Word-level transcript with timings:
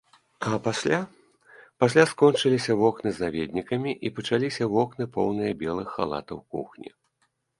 А 0.51 0.57
пасля, 0.67 0.99
пасля 1.83 2.05
скончыліся 2.11 2.77
вокны 2.79 3.09
з 3.17 3.25
наведнікамі 3.25 3.91
і 4.09 4.13
пачаліся 4.19 4.63
вокны, 4.73 5.03
поўныя 5.17 5.51
белых 5.63 5.87
халатаў 5.99 6.37
кухні. 6.57 6.89